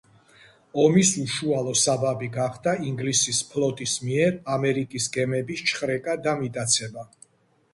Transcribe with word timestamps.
ომის 0.83 1.09
უშუალო 1.23 1.73
საბაბი 1.81 2.29
გახდა 2.37 2.73
ინგლისის 2.91 3.41
ფლოტის 3.51 3.93
მიერ 4.07 4.33
ამერიკის 4.57 5.09
გემების 5.19 5.63
ჩხრეკა 5.73 6.17
და 6.29 6.35
მიტაცება. 6.41 7.07